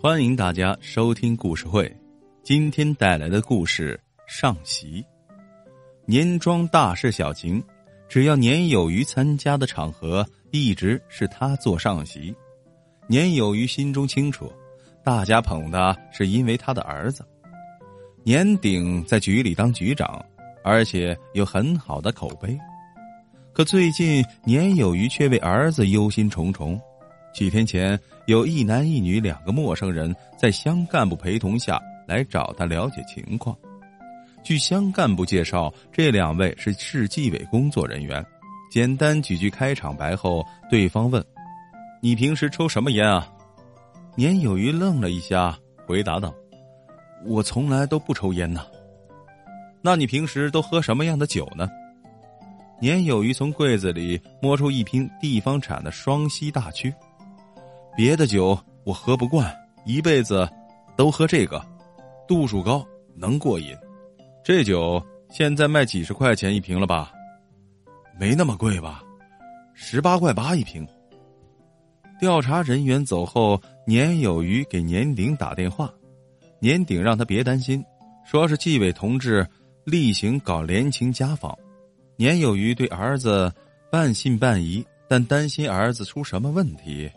[0.00, 1.90] 欢迎大家收听故事会，
[2.42, 5.04] 今天带来的故事上席。
[6.04, 7.62] 年庄大事小情，
[8.08, 12.34] 只要年有余参加的场合，一直是他做上席。
[13.06, 14.52] 年有余心中清楚，
[15.02, 17.24] 大家捧的是因为他的儿子。
[18.22, 20.22] 年鼎在局里当局长，
[20.62, 22.58] 而且有很好的口碑。
[23.54, 26.78] 可最近年有余却为儿子忧心忡忡。
[27.34, 33.56] 几天前，有一男一女两个陌生人在乡干部陪同下来找他了解情况。
[34.44, 38.24] 据乡干部介绍，这两位是市纪委工作人员。
[38.70, 41.24] 简单几句开场白后，对方问
[42.00, 43.28] ：“你平时抽什么烟啊？”
[44.14, 46.32] 年有余愣了一下，回答道
[47.26, 48.64] ：“我从来都不抽烟呐。”
[49.82, 51.68] 那你平时都喝什么样的酒呢？
[52.80, 56.94] 年有余从柜子里摸出一瓶地方产的双溪大曲。
[57.96, 60.48] 别的酒我喝不惯，一辈子
[60.96, 61.64] 都喝这个，
[62.26, 63.72] 度数高，能过瘾。
[64.42, 67.12] 这酒现在卖几十块钱一瓶了吧？
[68.18, 69.00] 没那么贵吧？
[69.74, 70.86] 十八块八一瓶。
[72.18, 75.88] 调查人员走后，年有余给年鼎打电话，
[76.58, 77.84] 年鼎让他别担心，
[78.24, 79.46] 说是纪委同志
[79.84, 81.56] 例行搞联勤家访。
[82.16, 83.52] 年有余对儿子
[83.90, 87.08] 半信半疑，但担心儿子出什么问题。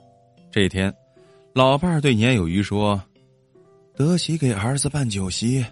[0.58, 0.92] 这天，
[1.54, 3.00] 老伴儿对年有余说
[3.96, 5.64] ：“德喜给儿子办酒席，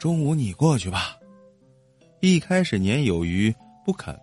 [0.00, 1.16] 中午你过去吧。”
[2.18, 3.54] 一开始年有余
[3.84, 4.18] 不肯，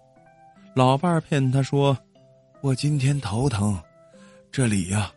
[0.76, 1.98] 老伴儿骗他说
[2.60, 3.82] ：“我今天头疼，
[4.52, 5.10] 这礼呀，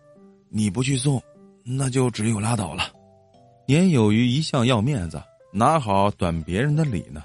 [0.50, 1.20] 你不去送，
[1.64, 2.92] 那就只有拉倒了。”
[3.66, 5.20] 年有余一向要面子，
[5.52, 7.24] 哪好短别人的礼呢？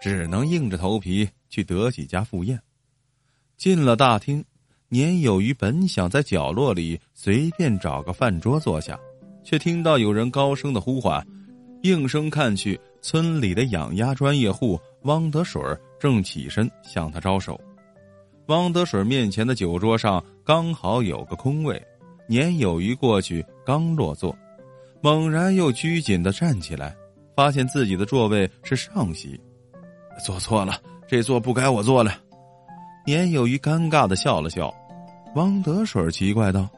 [0.00, 2.58] 只能硬着头皮去德喜家赴宴。
[3.58, 4.42] 进了大厅。
[4.92, 9.00] 年有余本想在角落里随便找个饭桌坐下，
[9.42, 11.26] 却听到有人高声的呼唤，
[11.82, 15.62] 应声看去，村里的养鸭专业户汪德水
[15.98, 17.58] 正起身向他招手。
[18.48, 21.82] 汪德水面前的酒桌上刚好有个空位，
[22.28, 24.36] 年有余过去刚落座，
[25.00, 26.94] 猛然又拘谨的站起来，
[27.34, 29.40] 发现自己的座位是上席，
[30.22, 30.78] 坐错了，
[31.08, 32.14] 这座不该我坐了。
[33.06, 34.70] 年有余尴尬的笑了笑。
[35.34, 36.68] 汪德水奇怪道：“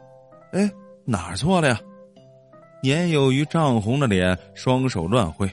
[0.53, 0.71] 哎，
[1.05, 1.81] 哪儿错了呀？”
[2.83, 5.51] 年有余涨红了脸，双手乱挥：“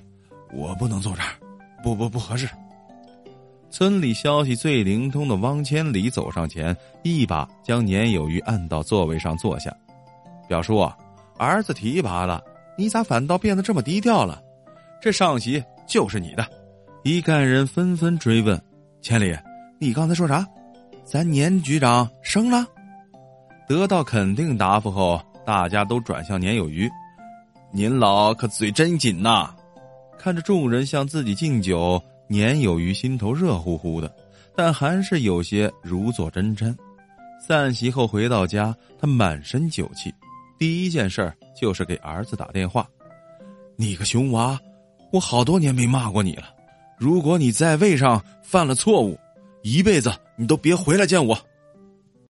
[0.53, 1.29] 我不能坐这儿，
[1.81, 2.47] 不不不合适。”
[3.71, 9.73] 村里消息最灵通的汪千里走上前，一把将年有余按到座位上坐下。
[10.47, 10.79] 表叔，
[11.37, 12.43] 儿子提拔了，
[12.77, 14.43] 你咋反倒变得这么低调了？
[15.01, 16.45] 这上席就是你的。
[17.03, 18.61] 一干人纷纷追问
[19.01, 19.35] ：“千里，
[19.79, 20.45] 你刚才说啥？
[21.05, 22.67] 咱年局长升了？”
[23.71, 26.91] 得到肯定答复后，大家都转向年有余
[27.71, 29.55] ：“您老可嘴真紧呐！”
[30.19, 34.13] 看着众人向自己敬酒，年有余心头热乎乎的，
[34.57, 36.75] 但还是有些如坐针毡。
[37.39, 40.13] 散席后回到家，他满身酒气，
[40.59, 42.85] 第一件事就是给儿子打电话
[43.77, 44.59] ：“你个熊娃，
[45.13, 46.53] 我好多年没骂过你了。
[46.97, 49.17] 如果你在位上犯了错误，
[49.63, 51.39] 一辈子你都别回来见我。”